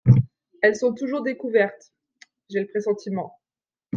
[0.63, 1.93] Elles sont toujours découvertes.—
[2.49, 3.37] J’ai le pressentiment…